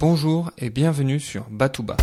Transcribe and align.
Bonjour 0.00 0.50
et 0.56 0.70
bienvenue 0.70 1.20
sur 1.20 1.44
Batouba. 1.50 1.94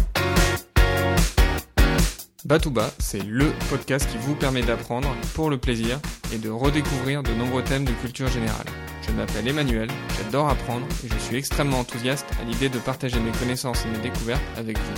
Batouba, 2.46 2.92
c'est 3.00 3.24
LE 3.24 3.52
podcast 3.72 4.08
qui 4.12 4.20
vous 4.20 4.36
permet 4.36 4.62
d'apprendre 4.62 5.10
pour 5.34 5.50
le 5.50 5.58
plaisir 5.58 6.00
et 6.32 6.38
de 6.38 6.52
redécouvrir 6.52 7.24
de 7.24 7.32
nombreux 7.32 7.64
thèmes 7.64 7.86
de 7.86 7.92
culture 7.94 8.28
générale. 8.28 8.68
Je 9.02 9.12
m'appelle 9.14 9.48
Emmanuel, 9.48 9.90
j'adore 10.16 10.48
apprendre 10.48 10.86
et 11.04 11.08
je 11.08 11.18
suis 11.18 11.38
extrêmement 11.38 11.80
enthousiaste 11.80 12.28
à 12.40 12.44
l'idée 12.44 12.70
de 12.70 12.78
partager 12.78 13.20
mes 13.20 13.32
connaissances 13.32 13.84
et 13.88 13.90
mes 13.90 13.98
découvertes 13.98 14.46
avec 14.58 14.78
vous. 14.78 14.94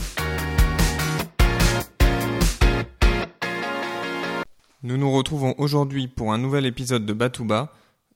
Nous 4.84 4.98
nous 4.98 5.12
retrouvons 5.14 5.56
aujourd'hui 5.58 6.10
pour 6.10 6.34
un 6.34 6.38
nouvel 6.38 6.66
épisode 6.66 7.06
de 7.06 7.14
Batouba 7.14 7.72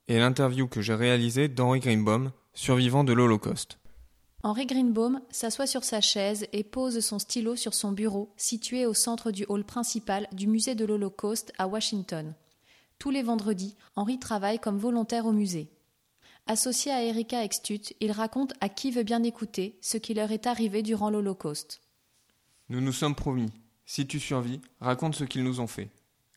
et 0.08 0.18
l'interview 0.18 0.68
que 0.68 0.82
j'ai 0.82 0.94
réalisée 0.94 1.48
d'Henri 1.48 1.80
Greenbaum, 1.80 2.32
survivant 2.52 3.02
de 3.02 3.14
l'Holocauste. 3.14 3.78
Henri 4.44 4.66
Greenbaum 4.66 5.22
s'assoit 5.30 5.66
sur 5.66 5.84
sa 5.84 6.02
chaise 6.02 6.46
et 6.52 6.64
pose 6.64 7.00
son 7.00 7.18
stylo 7.18 7.56
sur 7.56 7.72
son 7.72 7.92
bureau, 7.92 8.30
situé 8.36 8.84
au 8.84 8.92
centre 8.92 9.30
du 9.30 9.46
hall 9.48 9.64
principal 9.64 10.28
du 10.32 10.46
musée 10.48 10.74
de 10.74 10.84
l'Holocauste 10.84 11.54
à 11.56 11.66
Washington. 11.66 12.34
Tous 12.98 13.08
les 13.08 13.22
vendredis, 13.22 13.74
Henri 13.96 14.18
travaille 14.18 14.58
comme 14.58 14.76
volontaire 14.76 15.24
au 15.24 15.32
musée. 15.32 15.70
Associé 16.46 16.92
à 16.92 17.02
Erika 17.02 17.42
Extut, 17.42 17.94
il 18.00 18.12
raconte 18.12 18.52
à 18.60 18.68
qui 18.68 18.90
veut 18.90 19.02
bien 19.02 19.22
écouter 19.22 19.78
ce 19.80 19.96
qui 19.96 20.12
leur 20.12 20.30
est 20.30 20.46
arrivé 20.46 20.82
durant 20.82 21.08
l'Holocauste. 21.08 21.80
Nous 22.68 22.82
nous 22.82 22.92
sommes 22.92 23.14
promis. 23.14 23.50
Si 23.86 24.06
tu 24.06 24.20
survis, 24.20 24.60
raconte 24.78 25.14
ce 25.14 25.24
qu'ils 25.24 25.42
nous 25.44 25.60
ont 25.60 25.66
fait. 25.66 25.88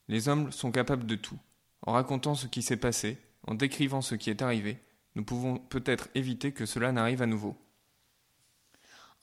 Les 0.08 0.30
hommes 0.30 0.54
sont 0.54 0.72
capables 0.72 1.08
de 1.08 1.16
tout. 1.16 1.38
En 1.82 1.92
racontant 1.92 2.36
ce 2.36 2.48
qui 2.48 2.62
s'est 2.62 2.78
passé, 2.78 3.18
en 3.46 3.54
décrivant 3.54 4.02
ce 4.02 4.16
qui 4.16 4.30
est 4.30 4.42
arrivé, 4.42 4.82
nous 5.16 5.26
pouvons 5.26 5.58
peut-être 5.58 6.08
éviter 6.16 6.54
que 6.54 6.66
cela 6.66 6.94
n'arrive 6.94 7.22
à 7.22 7.28
nouveau. 7.28 7.58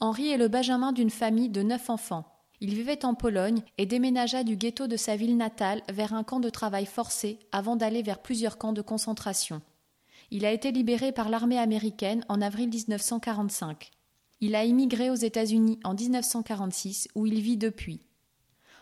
Henri 0.01 0.29
est 0.29 0.37
le 0.37 0.49
benjamin 0.49 0.93
d'une 0.93 1.11
famille 1.11 1.49
de 1.49 1.63
neuf 1.63 1.89
enfants. 1.91 2.25
Il 2.61 2.75
vivait 2.75 3.05
en 3.05 3.15
Pologne 3.15 3.63
et 3.79 3.87
déménagea 3.87 4.45
du 4.45 4.57
ghetto 4.57 4.87
de 4.87 4.97
sa 4.97 5.17
ville 5.17 5.37
natale 5.37 5.83
vers 5.89 6.15
un 6.15 6.25
camp 6.25 6.41
de 6.41 6.51
travail 6.51 6.87
forcé 6.87 7.39
avant 7.53 7.77
d'aller 7.77 8.03
vers 8.03 8.23
plusieurs 8.23 8.59
camps 8.59 8.73
de 8.73 8.83
concentration. 8.83 9.61
Il 10.31 10.45
a 10.45 10.53
été 10.53 10.73
libéré 10.73 11.13
par 11.13 11.29
l'armée 11.29 11.59
américaine 11.59 12.25
en 12.29 12.41
avril 12.41 12.69
1945. 12.69 13.91
Il 14.41 14.55
a 14.55 14.65
immigré 14.65 15.11
aux 15.11 15.15
États-Unis 15.15 15.79
en 15.85 15.95
1946 15.95 17.09
où 17.15 17.27
il 17.27 17.41
vit 17.41 17.57
depuis. 17.57 18.01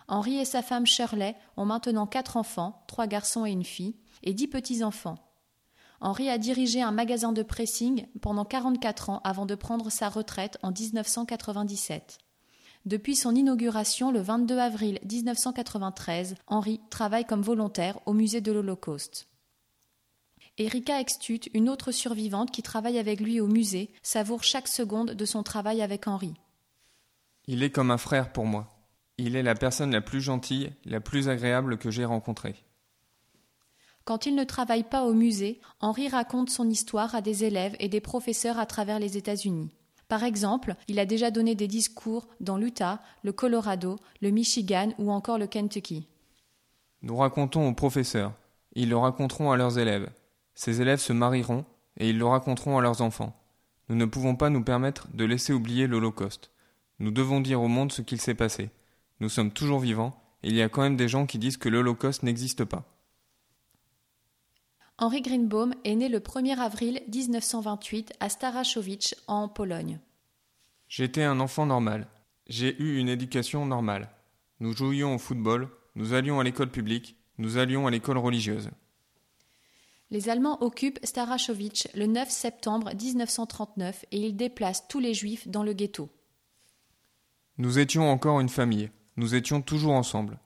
Henri 0.08 0.38
et 0.38 0.44
sa 0.44 0.62
femme 0.62 0.86
Shirley 0.86 1.36
ont 1.56 1.64
maintenant 1.64 2.06
quatre 2.06 2.36
enfants, 2.36 2.84
trois 2.86 3.06
garçons 3.06 3.46
et 3.46 3.50
une 3.50 3.64
fille, 3.64 3.96
et 4.22 4.34
dix 4.34 4.48
petits-enfants. 4.48 5.16
Henri 6.02 6.28
a 6.28 6.36
dirigé 6.36 6.82
un 6.82 6.90
magasin 6.90 7.32
de 7.32 7.44
pressing 7.44 8.06
pendant 8.20 8.44
44 8.44 9.10
ans 9.10 9.20
avant 9.22 9.46
de 9.46 9.54
prendre 9.54 9.88
sa 9.88 10.08
retraite 10.08 10.58
en 10.64 10.72
1997. 10.72 12.18
Depuis 12.86 13.14
son 13.14 13.36
inauguration 13.36 14.10
le 14.10 14.20
22 14.20 14.58
avril 14.58 14.98
1993, 15.08 16.34
Henri 16.48 16.80
travaille 16.90 17.24
comme 17.24 17.42
volontaire 17.42 18.00
au 18.06 18.14
musée 18.14 18.40
de 18.40 18.50
l'Holocauste. 18.50 19.28
Erika 20.58 21.00
Extut, 21.00 21.48
une 21.54 21.68
autre 21.68 21.92
survivante 21.92 22.50
qui 22.50 22.62
travaille 22.62 22.98
avec 22.98 23.20
lui 23.20 23.40
au 23.40 23.46
musée, 23.46 23.92
savoure 24.02 24.42
chaque 24.42 24.68
seconde 24.68 25.12
de 25.12 25.24
son 25.24 25.44
travail 25.44 25.82
avec 25.82 26.08
Henri. 26.08 26.34
Il 27.46 27.62
est 27.62 27.70
comme 27.70 27.92
un 27.92 27.98
frère 27.98 28.32
pour 28.32 28.44
moi. 28.44 28.74
Il 29.18 29.36
est 29.36 29.42
la 29.44 29.54
personne 29.54 29.92
la 29.92 30.00
plus 30.00 30.20
gentille, 30.20 30.72
la 30.84 31.00
plus 31.00 31.28
agréable 31.28 31.78
que 31.78 31.92
j'ai 31.92 32.04
rencontrée. 32.04 32.56
Quand 34.04 34.26
il 34.26 34.34
ne 34.34 34.44
travaille 34.44 34.82
pas 34.82 35.04
au 35.04 35.14
musée, 35.14 35.60
Henri 35.80 36.08
raconte 36.08 36.50
son 36.50 36.68
histoire 36.68 37.14
à 37.14 37.20
des 37.20 37.44
élèves 37.44 37.76
et 37.78 37.88
des 37.88 38.00
professeurs 38.00 38.58
à 38.58 38.66
travers 38.66 38.98
les 38.98 39.16
États-Unis. 39.16 39.70
Par 40.08 40.24
exemple, 40.24 40.74
il 40.88 40.98
a 40.98 41.06
déjà 41.06 41.30
donné 41.30 41.54
des 41.54 41.68
discours 41.68 42.26
dans 42.40 42.56
l'Utah, 42.56 43.00
le 43.22 43.32
Colorado, 43.32 43.96
le 44.20 44.30
Michigan 44.30 44.90
ou 44.98 45.10
encore 45.10 45.38
le 45.38 45.46
Kentucky. 45.46 46.06
Nous 47.02 47.16
racontons 47.16 47.68
aux 47.68 47.74
professeurs, 47.74 48.32
ils 48.74 48.88
le 48.88 48.96
raconteront 48.96 49.52
à 49.52 49.56
leurs 49.56 49.78
élèves. 49.78 50.10
Ces 50.54 50.80
élèves 50.80 51.00
se 51.00 51.12
marieront 51.12 51.64
et 51.96 52.10
ils 52.10 52.18
le 52.18 52.26
raconteront 52.26 52.78
à 52.78 52.82
leurs 52.82 53.02
enfants. 53.02 53.34
Nous 53.88 53.96
ne 53.96 54.04
pouvons 54.04 54.36
pas 54.36 54.50
nous 54.50 54.62
permettre 54.62 55.08
de 55.14 55.24
laisser 55.24 55.52
oublier 55.52 55.86
l'Holocauste. 55.86 56.50
Nous 56.98 57.10
devons 57.10 57.40
dire 57.40 57.62
au 57.62 57.68
monde 57.68 57.92
ce 57.92 58.02
qu'il 58.02 58.20
s'est 58.20 58.34
passé. 58.34 58.70
Nous 59.20 59.28
sommes 59.28 59.50
toujours 59.50 59.80
vivants 59.80 60.14
et 60.42 60.48
il 60.48 60.56
y 60.56 60.62
a 60.62 60.68
quand 60.68 60.82
même 60.82 60.96
des 60.96 61.08
gens 61.08 61.26
qui 61.26 61.38
disent 61.38 61.56
que 61.56 61.68
l'Holocauste 61.68 62.22
n'existe 62.22 62.64
pas. 62.64 62.84
Henri 64.98 65.22
Greenbaum 65.22 65.74
est 65.84 65.94
né 65.94 66.08
le 66.08 66.20
1er 66.20 66.58
avril 66.58 67.00
1928 67.12 68.12
à 68.20 68.28
Starachowicz, 68.28 69.14
en 69.26 69.48
Pologne. 69.48 69.98
J'étais 70.88 71.22
un 71.22 71.40
enfant 71.40 71.66
normal. 71.66 72.06
J'ai 72.46 72.80
eu 72.80 72.98
une 72.98 73.08
éducation 73.08 73.64
normale. 73.64 74.10
Nous 74.60 74.76
jouions 74.76 75.14
au 75.14 75.18
football, 75.18 75.68
nous 75.94 76.12
allions 76.12 76.38
à 76.38 76.44
l'école 76.44 76.70
publique, 76.70 77.16
nous 77.38 77.56
allions 77.56 77.86
à 77.86 77.90
l'école 77.90 78.18
religieuse. 78.18 78.70
Les 80.10 80.28
Allemands 80.28 80.62
occupent 80.62 81.00
Starachowicz 81.02 81.88
le 81.94 82.06
9 82.06 82.28
septembre 82.28 82.90
1939 82.94 84.04
et 84.12 84.18
ils 84.18 84.36
déplacent 84.36 84.86
tous 84.86 85.00
les 85.00 85.14
Juifs 85.14 85.48
dans 85.48 85.62
le 85.62 85.72
ghetto. 85.72 86.10
Nous 87.56 87.78
étions 87.78 88.10
encore 88.10 88.40
une 88.40 88.50
famille. 88.50 88.90
Nous 89.16 89.34
étions 89.34 89.62
toujours 89.62 89.92
ensemble. 89.92 90.38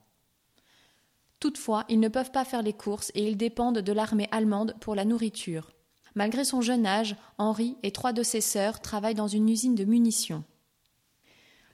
Toutefois, 1.39 1.85
ils 1.89 1.99
ne 1.99 2.07
peuvent 2.07 2.31
pas 2.31 2.45
faire 2.45 2.63
les 2.63 2.73
courses 2.73 3.11
et 3.13 3.27
ils 3.27 3.37
dépendent 3.37 3.79
de 3.79 3.91
l'armée 3.93 4.27
allemande 4.31 4.75
pour 4.79 4.95
la 4.95 5.05
nourriture. 5.05 5.71
Malgré 6.15 6.43
son 6.43 6.61
jeune 6.61 6.87
âge, 6.87 7.15
Henri 7.37 7.77
et 7.83 7.91
trois 7.91 8.11
de 8.11 8.23
ses 8.23 8.41
sœurs 8.41 8.81
travaillent 8.81 9.13
dans 9.13 9.27
une 9.27 9.49
usine 9.49 9.75
de 9.75 9.85
munitions. 9.85 10.43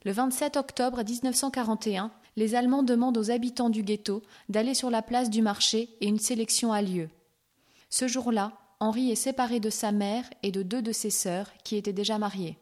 Le 0.03 0.11
27 0.11 0.57
octobre 0.57 1.01
1941, 1.01 2.11
les 2.35 2.55
Allemands 2.55 2.83
demandent 2.83 3.17
aux 3.17 3.31
habitants 3.31 3.69
du 3.69 3.83
ghetto 3.83 4.21
d'aller 4.49 4.73
sur 4.73 4.89
la 4.89 5.01
place 5.01 5.29
du 5.29 5.41
marché 5.41 5.95
et 6.01 6.07
une 6.07 6.19
sélection 6.19 6.73
a 6.73 6.81
lieu. 6.81 7.09
Ce 7.89 8.07
jour-là, 8.07 8.51
Henri 8.81 9.11
est 9.11 9.15
séparé 9.15 9.61
de 9.61 9.69
sa 9.69 9.93
mère 9.93 10.29
et 10.41 10.51
de 10.51 10.61
deux 10.61 10.81
de 10.81 10.91
ses 10.91 11.09
sœurs 11.09 11.49
qui 11.63 11.77
étaient 11.77 11.93
déjà 11.93 12.17
mariées. 12.17 12.57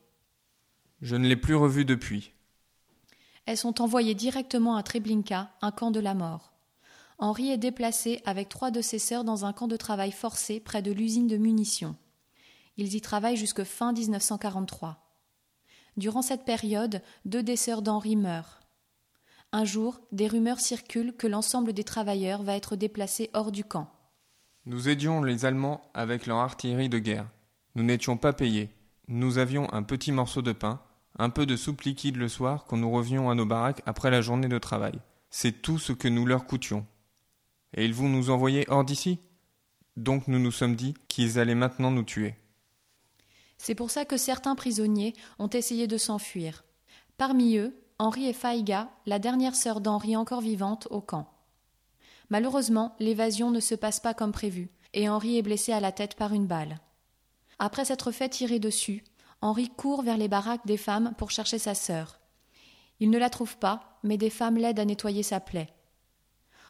Je 1.02 1.16
ne 1.16 1.28
l'ai 1.28 1.36
plus 1.36 1.56
revue 1.56 1.86
depuis. 1.86 2.32
Elles 3.48 3.58
sont 3.58 3.82
envoyées 3.82 4.14
directement 4.14 4.76
à 4.76 4.84
Treblinka, 4.84 5.52
un 5.64 5.72
camp 5.72 5.90
de 5.90 6.00
la 6.00 6.14
mort. 6.14 6.51
Henri 7.22 7.52
est 7.52 7.58
déplacé 7.60 8.20
avec 8.26 8.50
trois 8.50 8.72
de 8.72 8.82
ses 8.82 8.98
sœurs 8.98 9.24
dans 9.24 9.46
un 9.46 9.54
camp 9.54 9.68
de 9.68 9.78
travail 9.78 10.12
forcé 10.12 10.60
près 10.60 10.82
de 10.82 10.92
l'usine 10.92 11.28
de 11.28 11.38
munitions. 11.38 11.96
Ils 12.78 12.96
y 12.96 13.02
travaillent 13.02 13.38
jusque 13.38 13.64
fin 13.64 13.94
1943. 13.94 14.98
Durant 15.98 16.24
cette 16.24 16.46
période, 16.46 17.04
deux 17.26 17.44
des 17.44 17.58
sœurs 17.58 17.84
d'Henri 17.84 18.16
meurent. 18.16 18.60
Un 19.52 19.66
jour, 19.66 20.02
des 20.12 20.28
rumeurs 20.28 20.60
circulent 20.60 21.16
que 21.16 21.28
l'ensemble 21.28 21.74
des 21.74 21.84
travailleurs 21.84 22.42
va 22.42 22.56
être 22.56 22.76
déplacé 22.76 23.30
hors 23.34 23.52
du 23.52 23.64
camp. 23.64 23.88
Nous 24.66 24.90
aidions 24.90 25.22
les 25.22 25.46
Allemands 25.46 25.82
avec 25.94 26.26
leur 26.26 26.38
artillerie 26.38 26.90
de 26.90 26.98
guerre. 26.98 27.28
Nous 27.76 27.84
n'étions 27.84 28.18
pas 28.18 28.34
payés. 28.34 28.72
Nous 29.08 29.38
avions 29.38 29.72
un 29.74 29.84
petit 29.84 30.12
morceau 30.12 30.42
de 30.42 30.54
pain, 30.54 30.82
un 31.20 31.30
peu 31.30 31.46
de 31.46 31.56
soupe 31.56 31.82
liquide 31.82 32.16
le 32.16 32.30
soir 32.30 32.66
quand 32.66 32.78
nous 32.78 32.90
revenions 32.90 33.30
à 33.30 33.36
nos 33.36 33.46
baraques 33.46 33.84
après 33.86 34.10
la 34.10 34.22
journée 34.22 34.48
de 34.48 34.58
travail. 34.58 35.00
C'est 35.30 35.62
tout 35.62 35.78
ce 35.78 35.94
que 35.94 36.08
nous 36.08 36.26
leur 36.26 36.46
coûtions. 36.46 36.88
Et 37.76 37.86
ils 37.86 37.94
vont 37.94 38.10
nous 38.10 38.30
envoyer 38.30 38.66
hors 38.70 38.84
d'ici 38.84 39.20
Donc 39.98 40.28
nous 40.28 40.40
nous 40.40 40.52
sommes 40.52 40.76
dit 40.76 40.94
qu'ils 41.08 41.40
allaient 41.40 41.56
maintenant 41.56 41.92
nous 41.92 42.04
tuer. 42.04 42.36
C'est 43.58 43.76
pour 43.76 43.92
ça 43.92 44.06
que 44.06 44.18
certains 44.18 44.56
prisonniers 44.56 45.14
ont 45.38 45.50
essayé 45.50 45.88
de 45.88 45.98
s'enfuir. 45.98 46.64
Parmi 47.18 47.58
eux, 47.58 47.76
Henri 48.00 48.28
et 48.28 48.34
Faiga, 48.34 48.90
la 49.06 49.20
dernière 49.20 49.54
sœur 49.54 49.80
d'Henri 49.80 50.18
encore 50.18 50.42
vivante, 50.42 50.88
au 50.90 51.02
camp. 51.02 51.32
Malheureusement, 52.32 52.96
l'évasion 53.00 53.52
ne 53.52 53.60
se 53.60 53.76
passe 53.76 54.00
pas 54.00 54.16
comme 54.16 54.32
prévu, 54.32 54.72
et 54.94 55.08
Henri 55.08 55.38
est 55.38 55.44
blessé 55.44 55.72
à 55.74 55.80
la 55.80 55.92
tête 55.92 56.16
par 56.16 56.34
une 56.34 56.48
balle. 56.48 56.80
Après 57.60 57.86
s'être 57.86 58.12
fait 58.12 58.30
tirer 58.30 58.58
dessus, 58.58 59.04
Henri 59.42 59.70
court 59.70 60.02
vers 60.02 60.18
les 60.18 60.28
baraques 60.28 60.66
des 60.66 60.78
femmes 60.78 61.14
pour 61.18 61.30
chercher 61.30 61.60
sa 61.60 61.76
sœur. 61.76 62.20
Il 63.00 63.12
ne 63.12 63.20
la 63.20 63.30
trouve 63.30 63.58
pas, 63.58 64.00
mais 64.02 64.18
des 64.18 64.30
femmes 64.32 64.58
l'aident 64.58 64.80
à 64.80 64.86
nettoyer 64.86 65.22
sa 65.22 65.40
plaie. 65.40 65.70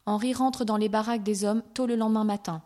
Henri 0.05 0.33
rentre 0.33 0.65
dans 0.65 0.77
les 0.77 0.89
baraques 0.89 1.23
des 1.23 1.43
hommes 1.45 1.63
tôt 1.73 1.85
le 1.85 1.95
lendemain 1.95 2.23
matin. 2.23 2.63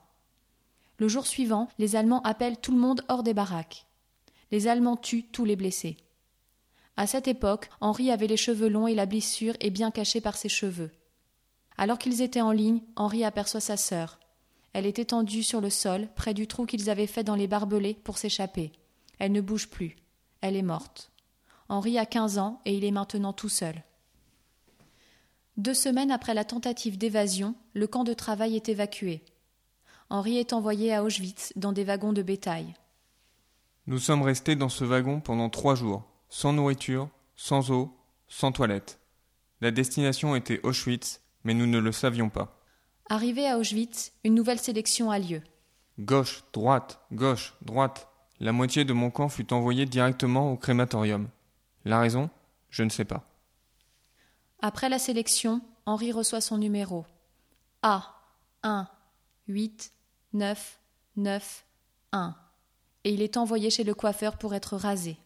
Le 0.98 1.08
jour 1.08 1.28
suivant, 1.28 1.68
les 1.78 1.96
Allemands 1.96 2.22
appellent 2.22 2.60
tout 2.60 2.72
le 2.72 2.78
monde 2.78 3.04
hors 3.10 3.24
des 3.24 3.34
baraques. 3.34 3.86
Les 4.52 4.68
Allemands 4.68 4.96
tuent 4.96 5.26
tous 5.32 5.44
les 5.44 5.56
blessés. 5.56 5.98
À 6.98 7.08
cette 7.08 7.28
époque, 7.28 7.70
Henri 7.82 8.10
avait 8.10 8.28
les 8.28 8.38
cheveux 8.38 8.70
longs 8.70 8.88
et 8.88 8.96
la 8.96 9.06
blessure 9.06 9.56
est 9.60 9.70
bien 9.70 9.92
cachée 9.92 10.22
par 10.22 10.38
ses 10.38 10.48
cheveux. 10.48 10.92
Alors 11.78 11.98
qu'ils 11.98 12.22
étaient 12.22 12.42
en 12.42 12.52
ligne, 12.52 12.82
Henri 12.96 13.26
aperçoit 13.26 13.60
sa 13.60 13.76
sœur. 13.76 14.20
Elle 14.72 14.86
est 14.86 15.00
étendue 15.00 15.44
sur 15.44 15.60
le 15.60 15.70
sol, 15.70 16.08
près 16.16 16.34
du 16.34 16.48
trou 16.48 16.66
qu'ils 16.66 16.90
avaient 16.90 17.08
fait 17.08 17.24
dans 17.24 17.36
les 17.36 17.48
barbelés 17.48 17.96
pour 17.96 18.18
s'échapper. 18.18 18.72
Elle 19.20 19.34
ne 19.34 19.42
bouge 19.42 19.70
plus. 19.70 19.98
Elle 20.40 20.56
est 20.56 20.62
morte. 20.62 21.12
Henri 21.68 21.98
a 21.98 22.06
quinze 22.06 22.38
ans 22.38 22.62
et 22.66 22.76
il 22.78 22.86
est 22.86 22.92
maintenant 22.92 23.34
tout 23.34 23.50
seul. 23.50 23.84
Deux 25.58 25.74
semaines 25.74 26.12
après 26.12 26.34
la 26.34 26.44
tentative 26.44 26.98
d'évasion, 26.98 27.56
le 27.74 27.88
camp 27.88 28.04
de 28.04 28.14
travail 28.14 28.56
est 28.56 28.68
évacué. 28.68 29.24
Henri 30.10 30.38
est 30.38 30.52
envoyé 30.52 30.94
à 30.94 31.04
Auschwitz 31.04 31.54
dans 31.56 31.72
des 31.72 31.84
wagons 31.84 32.14
de 32.14 32.22
bétail. 32.22 32.76
Nous 33.88 34.00
sommes 34.00 34.22
restés 34.22 34.56
dans 34.56 34.70
ce 34.70 34.84
wagon 34.84 35.22
pendant 35.22 35.50
trois 35.50 35.76
jours. 35.76 36.04
sans 36.28 36.52
nourriture, 36.52 37.08
sans 37.36 37.72
eau, 37.72 37.96
sans 38.28 38.52
toilette. 38.52 39.00
La 39.62 39.72
destination 39.72 40.36
était 40.36 40.60
Auschwitz, 40.64 41.22
mais 41.44 41.54
nous 41.54 41.68
ne 41.68 41.80
le 41.80 41.92
savions 41.94 42.30
pas. 42.30 42.60
Arrivé 43.10 43.48
à 43.48 43.58
Auschwitz, 43.58 44.12
une 44.26 44.36
nouvelle 44.36 44.60
sélection 44.60 45.12
a 45.12 45.20
lieu. 45.20 45.42
Gauche, 46.00 46.44
droite, 46.52 47.00
gauche, 47.14 47.54
droite. 47.62 48.10
La 48.42 48.52
moitié 48.52 48.84
de 48.84 48.92
mon 48.92 49.12
camp 49.12 49.30
fut 49.30 49.54
envoyée 49.54 49.86
directement 49.86 50.52
au 50.52 50.58
crématorium. 50.58 51.30
La 51.86 52.00
raison? 52.00 52.30
Je 52.70 52.84
ne 52.84 52.90
sais 52.90 53.06
pas. 53.06 53.35
Après 54.68 54.90
la 54.90 54.98
sélection, 54.98 55.62
Henri 55.86 56.12
reçoit 56.12 56.42
son 56.42 56.58
numéro. 56.58 57.06
A 57.84 58.16
1 58.64 58.88
8 59.48 59.94
9 60.34 60.80
9 61.18 61.66
1 62.12 62.36
et 63.04 63.14
il 63.14 63.22
est 63.22 63.38
envoyé 63.38 63.70
chez 63.70 63.84
le 63.84 63.94
coiffeur 63.94 64.40
pour 64.40 64.56
être 64.56 64.76
rasé. 64.76 65.18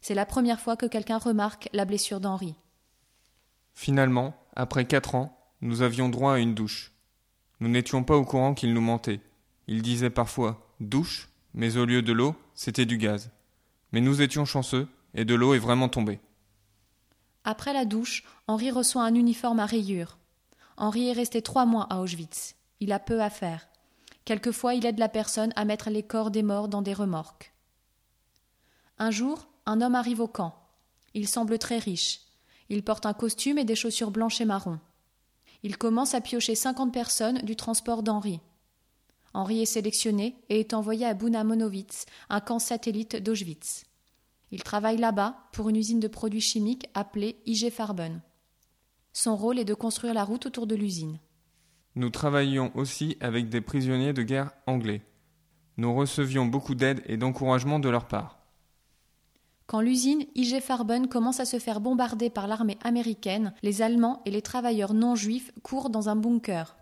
C'est 0.00 0.16
la 0.16 0.26
première 0.26 0.58
fois 0.58 0.76
que 0.76 0.86
quelqu'un 0.86 1.18
remarque 1.18 1.68
la 1.72 1.84
blessure 1.84 2.18
d'Henri. 2.18 2.56
Finalement, 3.74 4.34
après 4.56 4.86
quatre 4.86 5.14
ans, 5.14 5.38
nous 5.60 5.82
avions 5.82 6.08
droit 6.08 6.34
à 6.34 6.38
une 6.40 6.56
douche. 6.56 6.90
Nous 7.60 7.68
n'étions 7.68 8.02
pas 8.02 8.16
au 8.16 8.24
courant 8.24 8.54
qu'il 8.54 8.74
nous 8.74 8.80
mentait. 8.80 9.20
Il 9.68 9.82
disait 9.82 10.10
parfois 10.10 10.74
douche, 10.80 11.28
mais 11.54 11.76
au 11.76 11.84
lieu 11.84 12.02
de 12.02 12.12
l'eau, 12.12 12.34
c'était 12.56 12.86
du 12.86 12.98
gaz. 12.98 13.30
Mais 13.92 14.00
nous 14.00 14.20
étions 14.20 14.44
chanceux, 14.44 14.88
et 15.14 15.24
de 15.24 15.36
l'eau 15.36 15.54
est 15.54 15.60
vraiment 15.60 15.88
tombée. 15.88 16.18
Après 17.44 17.72
la 17.72 17.84
douche, 17.84 18.24
Henri 18.48 18.70
reçoit 18.70 19.04
un 19.04 19.14
uniforme 19.14 19.60
à 19.60 19.66
rayures. 19.66 20.18
Henri 20.76 21.08
est 21.08 21.12
resté 21.12 21.42
trois 21.42 21.66
mois 21.66 21.86
à 21.90 22.00
Auschwitz. 22.00 22.54
Il 22.80 22.92
a 22.92 22.98
peu 22.98 23.22
à 23.22 23.30
faire. 23.30 23.68
Quelquefois, 24.24 24.74
il 24.74 24.86
aide 24.86 24.98
la 24.98 25.08
personne 25.08 25.52
à 25.54 25.64
mettre 25.64 25.90
les 25.90 26.02
corps 26.02 26.30
des 26.30 26.42
morts 26.42 26.68
dans 26.68 26.82
des 26.82 26.94
remorques. 26.94 27.52
Un 28.98 29.10
jour, 29.10 29.46
un 29.66 29.80
homme 29.80 29.94
arrive 29.94 30.20
au 30.20 30.26
camp. 30.26 30.54
Il 31.12 31.28
semble 31.28 31.58
très 31.58 31.78
riche. 31.78 32.20
Il 32.70 32.82
porte 32.82 33.06
un 33.06 33.12
costume 33.12 33.58
et 33.58 33.64
des 33.64 33.76
chaussures 33.76 34.10
blanches 34.10 34.40
et 34.40 34.46
marron. 34.46 34.80
Il 35.62 35.76
commence 35.76 36.14
à 36.14 36.20
piocher 36.20 36.54
cinquante 36.54 36.92
personnes 36.92 37.38
du 37.38 37.56
transport 37.56 38.02
d'Henri. 38.02 38.40
Henri 39.34 39.62
est 39.62 39.66
sélectionné 39.66 40.36
et 40.48 40.60
est 40.60 40.74
envoyé 40.74 41.06
à 41.06 41.14
Bunamonowitz, 41.14 42.06
un 42.30 42.40
camp 42.40 42.58
satellite 42.58 43.16
d'Auschwitz. 43.16 43.84
Il 44.50 44.62
travaille 44.62 44.98
là-bas 44.98 45.36
pour 45.52 45.68
une 45.68 45.76
usine 45.76 46.00
de 46.00 46.08
produits 46.08 46.40
chimiques 46.40 46.88
appelée 46.94 47.36
IG 47.46 47.70
Farben. 47.70 48.20
Son 49.12 49.36
rôle 49.36 49.58
est 49.58 49.64
de 49.64 49.74
construire 49.74 50.14
la 50.14 50.24
route 50.24 50.46
autour 50.46 50.66
de 50.66 50.74
l'usine. 50.74 51.18
Nous 51.96 52.10
travaillions 52.10 52.72
aussi 52.74 53.16
avec 53.20 53.48
des 53.48 53.60
prisonniers 53.60 54.12
de 54.12 54.22
guerre 54.22 54.50
anglais. 54.66 55.02
Nous 55.76 55.94
recevions 55.94 56.46
beaucoup 56.46 56.74
d'aide 56.74 57.02
et 57.06 57.16
d'encouragement 57.16 57.78
de 57.78 57.88
leur 57.88 58.06
part. 58.06 58.40
Quand 59.66 59.80
l'usine 59.80 60.24
IG 60.34 60.60
Farben 60.60 61.08
commence 61.08 61.40
à 61.40 61.46
se 61.46 61.58
faire 61.58 61.80
bombarder 61.80 62.28
par 62.30 62.48
l'armée 62.48 62.78
américaine, 62.82 63.54
les 63.62 63.80
Allemands 63.80 64.20
et 64.26 64.30
les 64.30 64.42
travailleurs 64.42 64.92
non 64.92 65.14
juifs 65.14 65.52
courent 65.62 65.90
dans 65.90 66.08
un 66.08 66.16
bunker. 66.16 66.76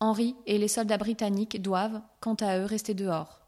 Henri 0.00 0.36
et 0.46 0.58
les 0.58 0.68
soldats 0.68 0.98
britanniques 0.98 1.60
doivent, 1.60 2.02
quant 2.20 2.34
à 2.34 2.58
eux, 2.58 2.64
rester 2.64 2.94
dehors. 2.94 3.43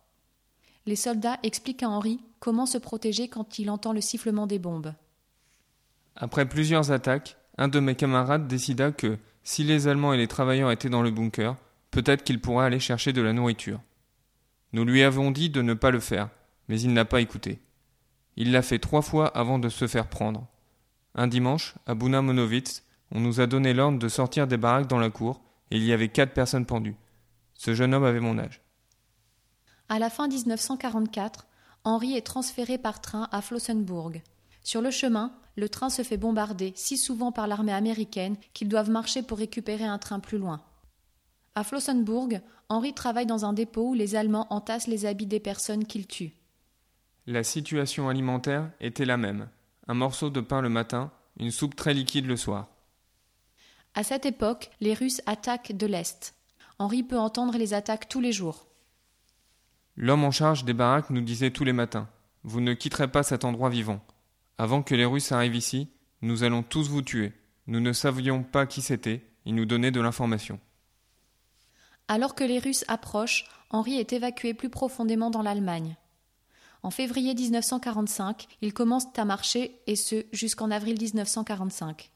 Les 0.87 0.97
soldats 0.97 1.38
expliquent 1.43 1.83
à 1.83 1.88
Henri 1.88 2.21
comment 2.38 2.65
se 2.65 2.79
protéger 2.79 3.29
quand 3.29 3.59
il 3.59 3.71
entend 3.71 3.93
le 3.93 4.00
sifflement 4.00 4.47
des 4.47 4.61
bombes. 4.61 4.94
Après 6.15 6.49
plusieurs 6.49 6.93
attaques, 6.93 7.37
un 7.59 7.67
de 7.67 7.81
mes 7.81 7.97
camarades 7.97 8.47
décida 8.47 8.93
que, 8.93 9.19
si 9.43 9.65
les 9.65 9.88
Allemands 9.88 10.12
et 10.12 10.17
les 10.17 10.29
travailleurs 10.29 10.71
étaient 10.71 10.88
dans 10.88 11.03
le 11.03 11.11
bunker, 11.11 11.56
peut-être 11.91 12.23
qu'il 12.23 12.41
pourrait 12.41 12.67
aller 12.67 12.79
chercher 12.79 13.12
de 13.12 13.21
la 13.21 13.33
nourriture. 13.33 13.81
Nous 14.73 14.85
lui 14.85 15.03
avons 15.03 15.33
dit 15.33 15.50
de 15.50 15.61
ne 15.61 15.75
pas 15.75 15.91
le 15.91 16.00
faire, 16.00 16.29
mais 16.69 16.81
il 16.81 16.93
n'a 16.93 17.05
pas 17.05 17.21
écouté. 17.21 17.59
Il 18.37 18.53
l'a 18.53 18.62
fait 18.62 18.79
trois 18.79 19.03
fois 19.03 19.27
avant 19.29 19.59
de 19.59 19.69
se 19.69 19.88
faire 19.88 20.09
prendre. 20.09 20.47
Un 21.15 21.27
dimanche, 21.27 21.75
à 21.87 21.94
Buna 21.94 22.23
Monowitz, 22.23 22.85
on 23.11 23.21
nous 23.21 23.41
a 23.41 23.47
donné 23.47 23.75
l'ordre 23.75 23.99
de 23.99 24.09
sortir 24.09 24.47
des 24.47 24.56
baraques 24.56 24.88
dans 24.88 24.99
la 24.99 25.11
cour, 25.11 25.41
et 25.71 25.79
il 25.79 25.85
y 25.85 25.93
avait 25.93 26.09
quatre 26.09 26.33
personnes 26.35 26.67
pendues. 26.67 26.97
Ce 27.55 27.75
jeune 27.75 27.94
homme 27.94 28.05
avait 28.05 28.21
mon 28.21 28.38
âge. 28.38 28.61
À 29.88 29.99
la 29.99 30.11
fin 30.11 30.29
1944, 30.29 31.47
Henri 31.85 32.17
est 32.17 32.27
transféré 32.27 32.79
par 32.79 33.00
train 33.00 33.29
à 33.31 33.41
Flossenburg. 33.41 34.21
Sur 34.62 34.83
le 34.83 34.91
chemin, 34.91 35.33
le 35.56 35.69
train 35.69 35.91
se 35.91 36.03
fait 36.03 36.17
bombarder 36.17 36.73
si 36.75 36.99
souvent 36.99 37.31
par 37.31 37.47
l'armée 37.47 37.73
américaine 37.73 38.37
qu'ils 38.53 38.69
doivent 38.69 38.91
marcher 38.91 39.23
pour 39.23 39.38
récupérer 39.38 39.85
un 39.85 39.99
train 39.99 40.19
plus 40.19 40.38
loin. 40.38 40.61
À 41.55 41.62
Flossenburg, 41.62 42.41
Henri 42.69 42.93
travaille 42.93 43.27
dans 43.27 43.44
un 43.44 43.53
dépôt 43.53 43.91
où 43.91 43.94
les 43.94 44.17
Allemands 44.17 44.49
entassent 44.50 44.88
les 44.88 45.06
habits 45.06 45.27
des 45.27 45.41
personnes 45.41 45.85
qu'ils 45.85 46.09
tuent. 46.09 46.35
La 47.29 47.44
situation 47.44 48.09
alimentaire 48.09 48.71
était 48.81 49.05
la 49.05 49.17
même. 49.17 49.49
Un 49.87 49.94
morceau 49.94 50.31
de 50.31 50.41
pain 50.41 50.61
le 50.61 50.69
matin, 50.69 51.12
une 51.38 51.53
soupe 51.53 51.77
très 51.77 51.94
liquide 51.94 52.27
le 52.27 52.37
soir. 52.37 52.69
À 53.94 54.03
cette 54.03 54.27
époque, 54.27 54.71
les 54.81 54.94
Russes 54.94 55.23
attaquent 55.27 55.77
de 55.77 55.87
l'Est. 55.87 56.35
Henri 56.79 57.03
peut 57.03 57.19
entendre 57.19 57.56
les 57.56 57.73
attaques 57.73 58.09
tous 58.09 58.21
les 58.21 58.33
jours. 58.33 58.67
L'homme 59.98 60.25
en 60.25 60.31
charge 60.31 60.64
des 60.64 60.75
baraques 60.75 61.08
nous 61.08 61.22
disait 61.22 61.50
tous 61.50 61.64
les 61.64 61.72
matins 61.72 62.08
Vous 62.44 62.60
ne 62.60 62.75
quitterez 62.75 63.08
pas 63.08 63.22
cet 63.22 63.44
endroit 63.44 63.70
vivant. 63.70 64.00
Avant 64.58 64.82
que 64.82 64.94
les 64.94 65.06
Russes 65.06 65.32
arrivent 65.32 65.56
ici, 65.56 65.88
nous 66.20 66.43
allons 66.43 66.62
tous 66.62 66.88
vous 66.88 67.02
tuer. 67.02 67.32
Nous 67.66 67.81
ne 67.81 67.93
savions 67.93 68.43
pas 68.43 68.66
qui 68.66 68.82
c'était, 68.82 69.25
ils 69.46 69.54
nous 69.54 69.64
donnaient 69.64 69.90
de 69.90 70.00
l'information. 70.00 70.60
Alors 72.08 72.34
que 72.34 72.44
les 72.44 72.58
Russes 72.58 72.84
approchent, 72.88 73.46
Henri 73.70 73.98
est 73.98 74.12
évacué 74.12 74.52
plus 74.52 74.69
profondément 74.69 75.31
dans 75.31 75.43
l'Allemagne. 75.43 75.96
En 76.82 76.90
février 76.90 77.34
1945, 77.34 78.46
ils 78.60 78.75
commencent 78.75 79.08
à 79.16 79.25
marcher, 79.25 79.81
et 79.87 79.96
ce 79.96 80.26
jusqu'en 80.32 80.70
avril 80.70 81.00
1945. 81.00 82.10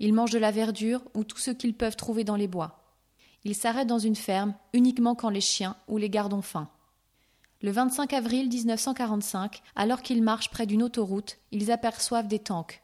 Ils 0.00 0.12
mangent 0.12 0.32
de 0.32 0.38
la 0.38 0.50
verdure 0.50 1.02
ou 1.14 1.22
tout 1.24 1.38
ce 1.38 1.52
qu'ils 1.52 1.74
peuvent 1.74 1.96
trouver 1.96 2.24
dans 2.24 2.36
les 2.36 2.48
bois. 2.48 2.82
Ils 3.44 3.54
s'arrêtent 3.54 3.88
dans 3.88 3.98
une 3.98 4.16
ferme 4.16 4.54
uniquement 4.72 5.14
quand 5.14 5.30
les 5.30 5.40
chiens 5.40 5.76
ou 5.86 5.96
les 5.96 6.10
gardes 6.10 6.34
ont 6.34 6.42
faim. 6.42 6.68
Le 7.60 7.72
25 7.72 8.12
avril 8.12 8.48
1945, 8.48 9.62
alors 9.74 10.02
qu'ils 10.02 10.22
marchent 10.22 10.50
près 10.50 10.66
d'une 10.66 10.82
autoroute, 10.82 11.38
ils 11.50 11.72
aperçoivent 11.72 12.28
des 12.28 12.38
tanks. 12.38 12.82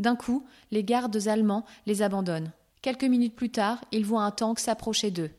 D'un 0.00 0.16
coup, 0.16 0.44
les 0.72 0.82
gardes 0.82 1.28
allemands 1.28 1.64
les 1.86 2.02
abandonnent. 2.02 2.50
Quelques 2.82 3.04
minutes 3.04 3.36
plus 3.36 3.50
tard, 3.50 3.84
ils 3.92 4.04
voient 4.04 4.24
un 4.24 4.32
tank 4.32 4.58
s'approcher 4.58 5.12
d'eux. 5.12 5.30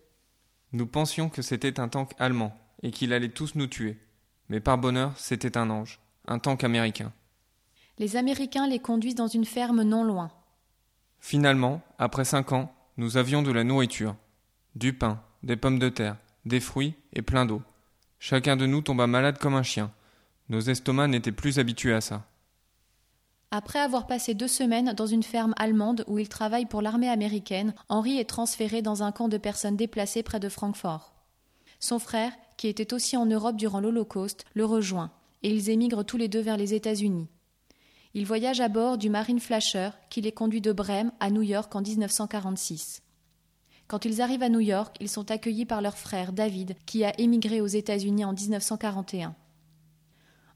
Nous 0.72 0.88
pensions 0.88 1.30
que 1.30 1.42
c'était 1.42 1.82
un 1.82 1.90
tank 1.90 2.14
allemand 2.18 2.58
et 2.82 2.92
qu'il 2.92 3.12
allait 3.12 3.30
tous 3.30 3.56
nous 3.56 3.68
tuer. 3.68 4.00
Mais 4.48 4.62
par 4.62 4.78
bonheur, 4.78 5.12
c'était 5.18 5.58
un 5.58 5.70
ange, 5.70 6.00
un 6.28 6.40
tank 6.40 6.64
américain. 6.64 7.12
Les 7.98 8.16
Américains 8.16 8.68
les 8.68 8.80
conduisent 8.80 9.16
dans 9.16 9.28
une 9.28 9.46
ferme 9.46 9.84
non 9.84 10.04
loin. 10.04 10.32
Finalement, 11.20 11.82
après 11.98 12.26
cinq 12.26 12.54
ans, 12.54 12.74
nous 12.98 13.18
avions 13.18 13.42
de 13.42 13.52
la 13.52 13.64
nourriture, 13.66 14.16
du 14.76 14.94
pain, 14.94 15.22
des 15.44 15.58
pommes 15.58 15.80
de 15.80 15.90
terre, 15.90 16.18
des 16.46 16.60
fruits 16.62 16.94
et 17.14 17.22
plein 17.22 17.46
d'eau. 17.46 17.62
Chacun 18.28 18.58
de 18.58 18.66
nous 18.66 18.82
tomba 18.82 19.06
malade 19.06 19.38
comme 19.38 19.54
un 19.54 19.62
chien. 19.62 19.92
Nos 20.50 20.60
estomacs 20.60 21.12
n'étaient 21.12 21.32
plus 21.32 21.60
habitués 21.60 21.94
à 21.94 22.02
ça. 22.02 22.26
Après 23.52 23.78
avoir 23.78 24.08
passé 24.08 24.34
deux 24.34 24.48
semaines 24.48 24.94
dans 24.94 25.06
une 25.06 25.22
ferme 25.22 25.54
allemande 25.58 26.04
où 26.08 26.18
il 26.18 26.28
travaille 26.28 26.66
pour 26.66 26.82
l'armée 26.82 27.08
américaine, 27.08 27.76
Henri 27.88 28.18
est 28.18 28.28
transféré 28.28 28.82
dans 28.82 29.04
un 29.04 29.12
camp 29.12 29.28
de 29.28 29.38
personnes 29.38 29.78
déplacées 29.78 30.24
près 30.24 30.40
de 30.40 30.50
Francfort. 30.50 31.14
Son 31.80 32.00
frère, 32.00 32.32
qui 32.58 32.68
était 32.68 32.96
aussi 32.96 33.16
en 33.16 33.28
Europe 33.28 33.58
durant 33.58 33.80
l'Holocauste, 33.80 34.44
le 34.56 34.66
rejoint, 34.66 35.12
et 35.44 35.52
ils 35.52 35.70
émigrent 35.70 36.04
tous 36.04 36.18
les 36.18 36.28
deux 36.28 36.42
vers 36.42 36.58
les 36.58 36.74
États-Unis. 36.74 37.28
Ils 38.16 38.26
voyagent 38.26 38.60
à 38.60 38.70
bord 38.70 38.98
du 38.98 39.12
Marine 39.12 39.40
Flasher 39.40 39.92
qui 40.10 40.22
les 40.22 40.32
conduit 40.32 40.62
de 40.62 40.72
Brême 40.72 41.12
à 41.20 41.30
New 41.30 41.44
York 41.44 41.76
en 41.76 41.82
1946. 41.84 43.04
Quand 43.88 44.06
ils 44.06 44.22
arrivent 44.22 44.44
à 44.44 44.50
New 44.50 44.60
York, 44.60 44.98
ils 45.00 45.10
sont 45.10 45.30
accueillis 45.30 45.66
par 45.66 45.82
leur 45.82 45.98
frère 45.98 46.34
David, 46.34 46.76
qui 46.86 47.04
a 47.06 47.20
émigré 47.20 47.62
aux 47.62 47.68
États-Unis 47.68 48.26
en 48.26 48.34
1941. 48.34 49.36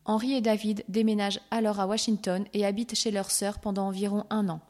Henri 0.05 0.33
et 0.33 0.41
David 0.41 0.83
déménagent 0.87 1.39
alors 1.51 1.79
à 1.79 1.85
Washington 1.85 2.45
et 2.53 2.65
habitent 2.65 2.95
chez 2.95 3.11
leur 3.11 3.29
sœur 3.29 3.59
pendant 3.59 3.87
environ 3.87 4.25
un 4.31 4.49
an. 4.49 4.61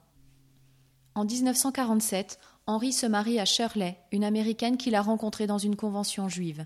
En 1.16 1.24
1947, 1.24 2.39
Henri 2.68 2.92
se 2.92 3.06
marie 3.06 3.39
à 3.39 3.46
Shirley, 3.46 3.98
une 4.12 4.25
américaine 4.25 4.78
qu'il 4.78 4.96
a 4.96 5.01
rencontrée 5.01 5.48
dans 5.48 5.58
une 5.58 5.78
convention 5.78 6.28
juive. 6.28 6.66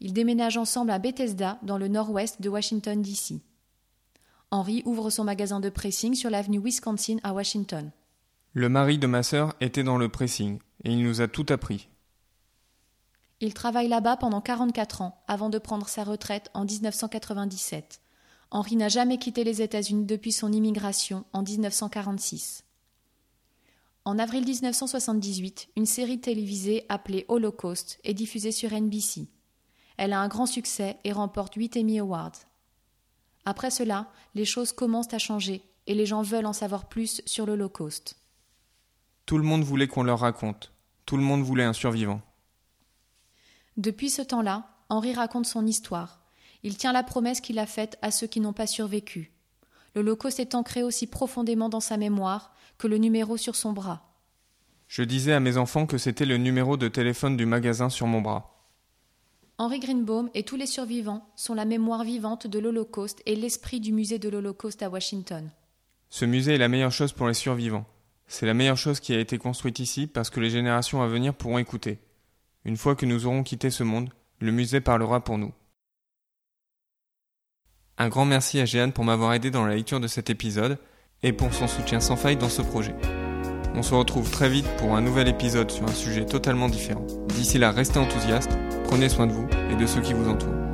Ils 0.00 0.12
déménagent 0.12 0.56
ensemble 0.56 0.90
à 0.90 0.98
Bethesda, 0.98 1.58
dans 1.62 1.78
le 1.78 1.86
nord-ouest 1.86 2.42
de 2.42 2.48
Washington, 2.48 3.00
D.C. 3.00 3.40
Henri 4.50 4.82
ouvre 4.84 5.10
son 5.10 5.24
magasin 5.24 5.60
de 5.60 5.68
pressing 5.68 6.14
sur 6.14 6.28
l'avenue 6.28 6.60
Wisconsin 6.62 7.16
à 7.22 7.32
Washington. 7.32 7.92
Le 8.52 8.68
mari 8.68 8.98
de 8.98 9.06
ma 9.06 9.22
sœur 9.22 9.54
était 9.60 9.84
dans 9.84 9.96
le 9.96 10.08
pressing 10.08 10.58
et 10.84 10.92
il 10.92 11.02
nous 11.02 11.20
a 11.20 11.28
tout 11.28 11.46
appris. 11.48 11.88
Il 13.40 13.54
travaille 13.54 13.88
là-bas 13.88 14.16
pendant 14.16 14.40
44 14.40 15.02
ans 15.02 15.22
avant 15.26 15.50
de 15.50 15.58
prendre 15.58 15.88
sa 15.88 16.04
retraite 16.04 16.50
en 16.54 16.64
1997. 16.64 18.00
Henri 18.52 18.76
n'a 18.76 18.88
jamais 18.88 19.18
quitté 19.18 19.44
les 19.44 19.62
États-Unis 19.62 20.04
depuis 20.04 20.30
son 20.30 20.52
immigration 20.52 21.24
en 21.32 21.42
1946. 21.42 22.64
En 24.04 24.18
avril 24.18 24.44
1978, 24.44 25.68
une 25.76 25.86
série 25.86 26.20
télévisée 26.20 26.84
appelée 26.88 27.24
Holocaust 27.28 27.98
est 28.04 28.14
diffusée 28.14 28.52
sur 28.52 28.72
NBC. 28.72 29.28
Elle 29.96 30.12
a 30.12 30.20
un 30.20 30.28
grand 30.28 30.46
succès 30.46 30.98
et 31.04 31.12
remporte 31.12 31.54
8 31.54 31.76
Emmy 31.76 32.00
Awards. 32.00 32.32
Après 33.44 33.70
cela, 33.70 34.08
les 34.34 34.44
choses 34.44 34.72
commencent 34.72 35.14
à 35.14 35.18
changer 35.18 35.62
et 35.86 35.94
les 35.94 36.06
gens 36.06 36.22
veulent 36.22 36.46
en 36.46 36.52
savoir 36.52 36.88
plus 36.88 37.22
sur 37.26 37.46
l'Holocauste. 37.46 38.16
Tout 39.26 39.38
le 39.38 39.44
monde 39.44 39.62
voulait 39.62 39.88
qu'on 39.88 40.02
leur 40.02 40.20
raconte. 40.20 40.71
Tout 41.06 41.16
le 41.16 41.22
monde 41.22 41.42
voulait 41.42 41.64
un 41.64 41.72
survivant. 41.72 42.20
Depuis 43.76 44.10
ce 44.10 44.22
temps-là, 44.22 44.68
Henri 44.88 45.14
raconte 45.14 45.46
son 45.46 45.66
histoire. 45.66 46.20
Il 46.62 46.76
tient 46.76 46.92
la 46.92 47.02
promesse 47.02 47.40
qu'il 47.40 47.58
a 47.58 47.66
faite 47.66 47.98
à 48.02 48.10
ceux 48.10 48.26
qui 48.26 48.40
n'ont 48.40 48.52
pas 48.52 48.66
survécu. 48.66 49.32
L'Holocauste 49.94 50.40
est 50.40 50.54
ancré 50.54 50.82
aussi 50.82 51.06
profondément 51.06 51.68
dans 51.68 51.80
sa 51.80 51.96
mémoire 51.96 52.54
que 52.78 52.86
le 52.86 52.98
numéro 52.98 53.36
sur 53.36 53.56
son 53.56 53.72
bras. 53.72 54.08
Je 54.88 55.02
disais 55.02 55.32
à 55.32 55.40
mes 55.40 55.56
enfants 55.56 55.86
que 55.86 55.98
c'était 55.98 56.26
le 56.26 56.36
numéro 56.36 56.76
de 56.76 56.88
téléphone 56.88 57.36
du 57.36 57.46
magasin 57.46 57.88
sur 57.88 58.06
mon 58.06 58.20
bras. 58.20 58.52
Henri 59.58 59.80
Greenbaum 59.80 60.30
et 60.34 60.42
tous 60.42 60.56
les 60.56 60.66
survivants 60.66 61.26
sont 61.36 61.54
la 61.54 61.64
mémoire 61.64 62.04
vivante 62.04 62.46
de 62.46 62.58
l'Holocauste 62.58 63.22
et 63.26 63.36
l'esprit 63.36 63.80
du 63.80 63.92
musée 63.92 64.18
de 64.18 64.28
l'Holocauste 64.28 64.82
à 64.82 64.90
Washington. 64.90 65.50
Ce 66.08 66.24
musée 66.24 66.54
est 66.54 66.58
la 66.58 66.68
meilleure 66.68 66.92
chose 66.92 67.12
pour 67.12 67.28
les 67.28 67.34
survivants. 67.34 67.86
C'est 68.32 68.46
la 68.46 68.54
meilleure 68.54 68.78
chose 68.78 68.98
qui 68.98 69.12
a 69.14 69.20
été 69.20 69.36
construite 69.36 69.78
ici 69.78 70.06
parce 70.06 70.30
que 70.30 70.40
les 70.40 70.48
générations 70.48 71.02
à 71.02 71.06
venir 71.06 71.34
pourront 71.34 71.58
écouter. 71.58 71.98
Une 72.64 72.78
fois 72.78 72.96
que 72.96 73.04
nous 73.04 73.26
aurons 73.26 73.42
quitté 73.42 73.68
ce 73.68 73.82
monde, 73.82 74.08
le 74.40 74.52
musée 74.52 74.80
parlera 74.80 75.22
pour 75.22 75.36
nous. 75.36 75.52
Un 77.98 78.08
grand 78.08 78.24
merci 78.24 78.58
à 78.58 78.64
Jeanne 78.64 78.94
pour 78.94 79.04
m'avoir 79.04 79.34
aidé 79.34 79.50
dans 79.50 79.66
la 79.66 79.74
lecture 79.74 80.00
de 80.00 80.06
cet 80.06 80.30
épisode 80.30 80.78
et 81.22 81.34
pour 81.34 81.52
son 81.52 81.68
soutien 81.68 82.00
sans 82.00 82.16
faille 82.16 82.38
dans 82.38 82.48
ce 82.48 82.62
projet. 82.62 82.94
On 83.74 83.82
se 83.82 83.94
retrouve 83.94 84.30
très 84.30 84.48
vite 84.48 84.66
pour 84.78 84.96
un 84.96 85.02
nouvel 85.02 85.28
épisode 85.28 85.70
sur 85.70 85.84
un 85.84 85.92
sujet 85.92 86.24
totalement 86.24 86.70
différent. 86.70 87.06
D'ici 87.28 87.58
là, 87.58 87.70
restez 87.70 87.98
enthousiastes, 87.98 88.56
prenez 88.84 89.10
soin 89.10 89.26
de 89.26 89.32
vous 89.32 89.46
et 89.70 89.76
de 89.76 89.84
ceux 89.84 90.00
qui 90.00 90.14
vous 90.14 90.30
entourent. 90.30 90.71